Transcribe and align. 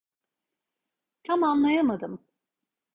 Tam 1.23 1.43
anlayamadım. 1.43 2.25